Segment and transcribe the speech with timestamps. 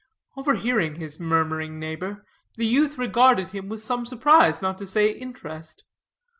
[0.35, 5.83] Overhearing his murmuring neighbor, the youth regarded him with some surprise, not to say interest.